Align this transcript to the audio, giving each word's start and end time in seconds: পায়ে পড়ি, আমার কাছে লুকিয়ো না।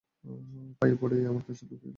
পায়ে 0.79 0.95
পড়ি, 1.01 1.25
আমার 1.25 1.43
কাছে 1.47 1.63
লুকিয়ো 1.65 1.79
না। 1.79 1.89